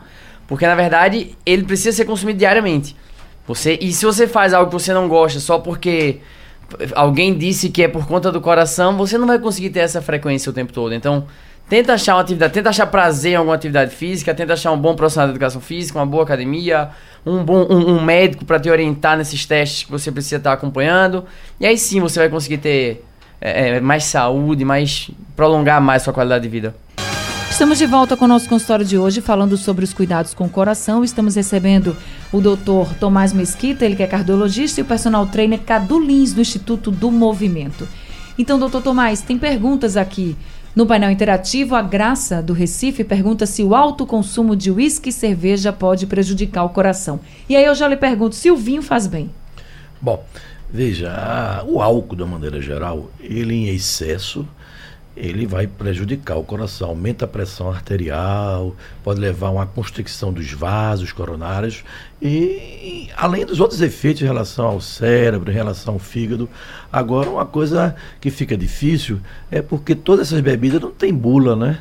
[0.47, 2.95] porque na verdade ele precisa ser consumido diariamente.
[3.47, 6.19] Você, e se você faz algo que você não gosta só porque
[6.93, 10.51] alguém disse que é por conta do coração, você não vai conseguir ter essa frequência
[10.51, 10.93] o tempo todo.
[10.93, 11.25] Então,
[11.69, 14.95] Tenta achar uma atividade, tenta achar prazer em alguma atividade física, tenta achar um bom
[14.95, 16.89] profissional de educação física, uma boa academia,
[17.23, 21.25] um bom um, um médico para te orientar nesses testes que você precisa estar acompanhando.
[21.59, 23.05] E aí sim você vai conseguir ter
[23.39, 26.75] é, é, mais saúde, mais prolongar mais sua qualidade de vida.
[27.51, 30.49] Estamos de volta com o nosso consultório de hoje, falando sobre os cuidados com o
[30.49, 31.03] coração.
[31.03, 31.95] Estamos recebendo
[32.31, 36.41] o doutor Tomás Mesquita, ele que é cardiologista, e o personal trainer Cadu Lins, do
[36.41, 37.87] Instituto do Movimento.
[38.39, 40.35] Então, doutor Tomás, tem perguntas aqui
[40.79, 45.11] No painel interativo, a Graça do Recife pergunta se o alto consumo de uísque e
[45.11, 47.19] cerveja pode prejudicar o coração.
[47.49, 49.29] E aí eu já lhe pergunto se o vinho faz bem.
[49.99, 50.23] Bom,
[50.71, 54.47] veja, o álcool, de uma maneira geral, ele em excesso,
[55.19, 60.49] ele vai prejudicar o coração, aumenta a pressão arterial, pode levar a uma constricção dos
[60.53, 61.83] vasos coronários
[62.21, 66.49] e, além dos outros efeitos em relação ao cérebro, em relação ao fígado.
[66.91, 69.19] Agora, uma coisa que fica difícil
[69.51, 71.79] é porque todas essas bebidas não tem bula, né?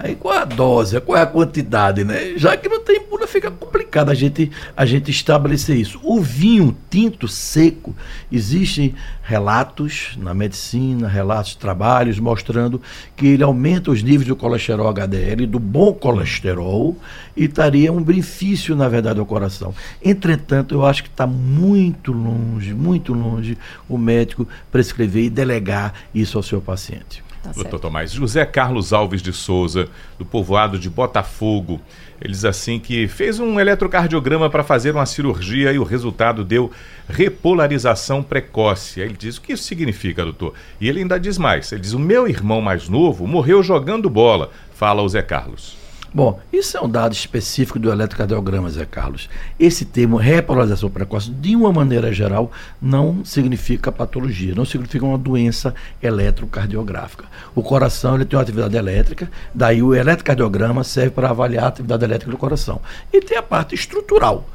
[0.00, 2.34] Aí qual é a dose, qual é a quantidade, né?
[2.36, 5.98] Já que não tem bula, fica complicado a gente, a gente estabelecer isso.
[6.04, 7.96] O vinho tinto seco,
[8.30, 12.80] existem relatos na medicina, relatos trabalhos mostrando
[13.16, 16.96] que ele aumenta os níveis do colesterol HDL, do bom colesterol,
[17.36, 19.74] e estaria um benefício, na verdade, ao coração.
[20.02, 23.58] Entretanto, eu acho que está muito longe, muito longe
[23.88, 27.27] o médico prescrever e delegar isso ao seu paciente.
[27.42, 27.78] Tá Doutor certo.
[27.78, 31.80] Tomás, José Carlos Alves de Souza, do povoado de Botafogo,
[32.20, 36.70] ele diz assim que fez um eletrocardiograma para fazer uma cirurgia e o resultado deu
[37.08, 39.00] repolarização precoce.
[39.00, 40.54] Aí ele diz, o que isso significa, doutor?
[40.80, 44.50] E ele ainda diz mais, ele diz, o meu irmão mais novo morreu jogando bola,
[44.74, 45.76] fala o Zé Carlos.
[46.12, 49.28] Bom, isso é um dado específico do eletrocardiograma, Zé Carlos.
[49.60, 55.74] Esse termo repolarização precoce, de uma maneira geral, não significa patologia, não significa uma doença
[56.02, 57.26] eletrocardiográfica.
[57.54, 62.04] O coração ele tem uma atividade elétrica, daí o eletrocardiograma serve para avaliar a atividade
[62.04, 62.80] elétrica do coração.
[63.12, 64.48] E tem a parte estrutural.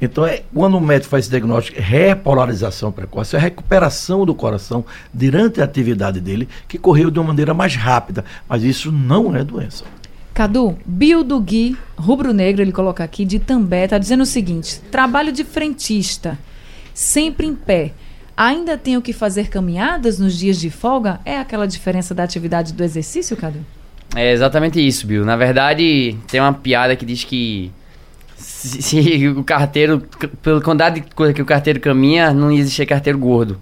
[0.00, 4.84] Então, é, quando o médico faz esse diagnóstico, repolarização precoce, é a recuperação do coração
[5.12, 8.24] durante a atividade dele, que correu de uma maneira mais rápida.
[8.48, 9.84] Mas isso não é doença.
[10.34, 15.30] Cadu, Bio do Gui, rubro-negro, ele coloca aqui, de També, tá dizendo o seguinte: trabalho
[15.30, 16.36] de frentista,
[16.92, 17.92] sempre em pé.
[18.36, 21.20] Ainda tenho que fazer caminhadas nos dias de folga?
[21.24, 23.64] É aquela diferença da atividade do exercício, Cadu?
[24.16, 25.24] É exatamente isso, Bill.
[25.24, 27.70] Na verdade, tem uma piada que diz que
[28.36, 30.02] se, se o carteiro,
[30.42, 33.56] pela quantidade de coisa que o carteiro caminha, não ia existir carteiro gordo.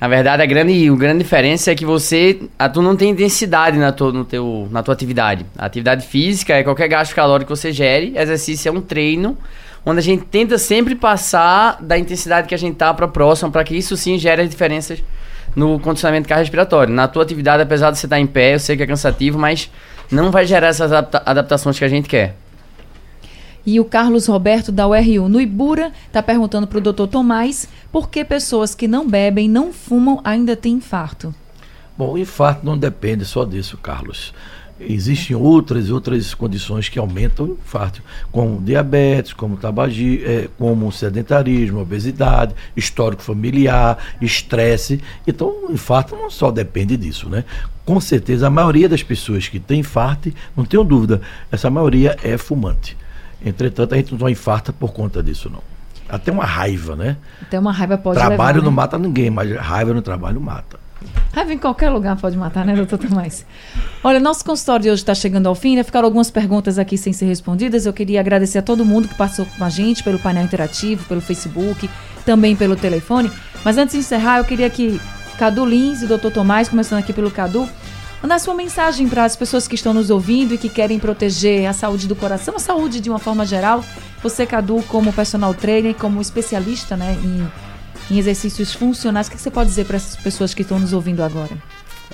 [0.00, 3.76] Na verdade, a grande, a grande diferença é que você, a, tu não tem intensidade
[3.78, 5.44] na tua, no teu, na tua atividade.
[5.58, 9.36] A atividade física é qualquer gasto calórico que você gere, exercício é um treino,
[9.84, 13.64] onde a gente tenta sempre passar da intensidade que a gente tá para próxima, para
[13.64, 15.02] que isso sim gere as diferenças
[15.56, 16.94] no condicionamento cardiorrespiratório.
[16.94, 19.68] Na tua atividade, apesar de você estar em pé, eu sei que é cansativo, mas
[20.12, 22.36] não vai gerar essas adapta- adaptações que a gente quer.
[23.70, 28.08] E o Carlos Roberto, da URU no Ibura, está perguntando para o doutor Tomás por
[28.08, 31.34] que pessoas que não bebem, não fumam, ainda têm infarto.
[31.94, 34.32] Bom, o infarto não depende só disso, Carlos.
[34.80, 38.02] Existem outras outras condições que aumentam o infarto,
[38.32, 44.98] como diabetes, como tabagismo, eh, como sedentarismo, obesidade, histórico familiar, estresse.
[45.26, 47.44] Então, o infarto não só depende disso, né?
[47.84, 51.20] Com certeza, a maioria das pessoas que tem infarto, não tenho dúvida,
[51.52, 52.96] essa maioria é fumante.
[53.44, 55.62] Entretanto, a gente não infarta por conta disso, não.
[56.08, 57.16] Até uma raiva, né?
[57.42, 58.76] Até uma raiva pode trabalho levar, não né?
[58.76, 60.78] mata ninguém, mas raiva no trabalho mata.
[61.32, 63.44] Raiva em qualquer lugar pode matar, né, doutor Tomás?
[64.02, 65.70] Olha, nosso consultório de hoje está chegando ao fim.
[65.70, 67.86] Ainda ficaram algumas perguntas aqui sem ser respondidas.
[67.86, 71.20] Eu queria agradecer a todo mundo que participou com a gente pelo painel interativo, pelo
[71.20, 71.88] Facebook,
[72.24, 73.30] também pelo telefone.
[73.64, 75.00] Mas antes de encerrar, eu queria que
[75.38, 77.68] Cadu Lins e o doutor Tomás, começando aqui pelo Cadu,
[78.22, 81.72] mandasse uma mensagem para as pessoas que estão nos ouvindo e que querem proteger a
[81.72, 83.84] saúde do coração, a saúde de uma forma geral.
[84.22, 89.50] Você, Cadu, como personal trainer, como especialista né, em, em exercícios funcionais, o que você
[89.50, 91.50] pode dizer para essas pessoas que estão nos ouvindo agora?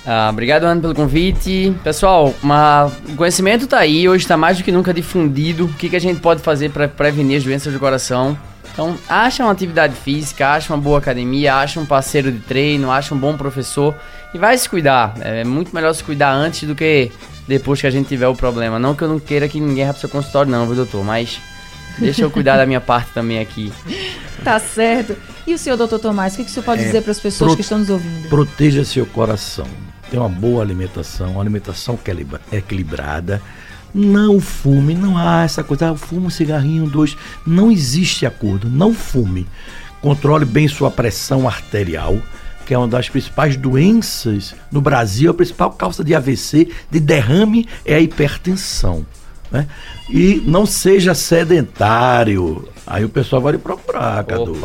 [0.05, 1.73] Ah, obrigado, Ana, pelo convite.
[1.83, 5.65] Pessoal, uma- o conhecimento tá aí, hoje está mais do que nunca difundido.
[5.65, 8.37] O que, que a gente pode fazer para prevenir as doenças do coração?
[8.71, 13.15] Então, acha uma atividade física, acha uma boa academia, acha um parceiro de treino, acha
[13.15, 13.95] um bom professor
[14.33, 15.15] e vai se cuidar.
[15.21, 17.11] É muito melhor se cuidar antes do que
[17.47, 18.77] depois que a gente tiver o problema.
[18.79, 21.03] Não que eu não queira que ninguém vá pro seu consultório, não, viu, doutor?
[21.03, 21.39] Mas
[21.99, 23.71] deixa eu cuidar da minha parte também aqui.
[24.43, 25.15] Tá certo.
[25.47, 27.19] E o senhor, doutor Tomás, o que, que o senhor pode É, dizer para as
[27.19, 28.29] pessoas pro- que estão nos ouvindo?
[28.29, 29.65] Proteja seu coração.
[30.11, 33.41] Tenha uma boa alimentação, uma alimentação equilibra- equilibrada.
[33.91, 37.17] Não fume, não há essa coisa, ah, fume um cigarrinho, dois.
[37.47, 39.47] Não existe acordo, não fume.
[39.99, 42.15] Controle bem sua pressão arterial,
[42.65, 45.31] que é uma das principais doenças no Brasil.
[45.31, 49.05] A principal causa de AVC, de derrame, é a hipertensão.
[49.51, 49.67] Né?
[50.09, 52.67] E não seja sedentário.
[52.85, 54.57] Aí o pessoal vai lhe procurar, Cadu.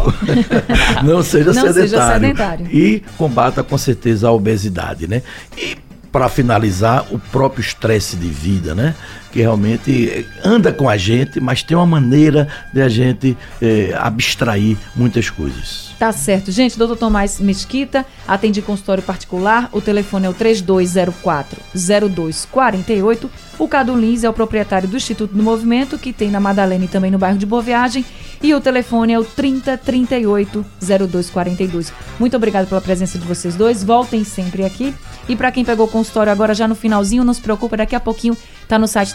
[1.04, 1.88] não seja Não sedentário.
[1.88, 2.66] seja sedentário.
[2.66, 5.22] E combata com certeza a obesidade, né?
[5.56, 5.76] E
[6.10, 8.94] para finalizar, o próprio estresse de vida, né?
[9.30, 14.76] Que realmente anda com a gente, mas tem uma maneira de a gente é, abstrair
[14.96, 15.90] muitas coisas.
[16.00, 16.50] Tá certo.
[16.50, 19.68] Gente, doutor Tomás Mesquita atende consultório particular.
[19.70, 23.28] O telefone é o 3204-0248.
[23.58, 26.88] O Cadu Lins é o proprietário do Instituto do Movimento, que tem na Madalena e
[26.88, 28.02] também no bairro de Boa Viagem.
[28.42, 31.92] E o telefone é o 3038-0242.
[32.18, 33.84] Muito obrigado pela presença de vocês dois.
[33.84, 34.94] Voltem sempre aqui.
[35.28, 38.00] E para quem pegou o consultório agora já no finalzinho, não se preocupa, daqui a
[38.00, 38.34] pouquinho
[38.66, 39.14] tá no site